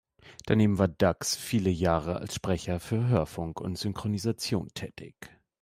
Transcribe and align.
Daneben 0.47 0.79
war 0.79 0.87
Dux 0.87 1.35
viele 1.35 1.69
Jahre 1.69 2.15
als 2.15 2.33
Sprecher 2.33 2.79
für 2.79 3.05
Hörfunk 3.07 3.61
und 3.61 3.77
Synchronisation 3.77 4.67
tätig. 4.73 5.13